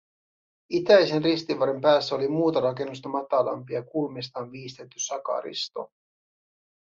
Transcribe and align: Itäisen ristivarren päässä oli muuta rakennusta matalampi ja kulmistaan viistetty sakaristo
Itäisen 0.69 1.23
ristivarren 1.23 1.81
päässä 1.81 2.15
oli 2.15 2.27
muuta 2.27 2.59
rakennusta 2.59 3.09
matalampi 3.09 3.73
ja 3.73 3.83
kulmistaan 3.83 4.51
viistetty 4.51 4.99
sakaristo 4.99 5.91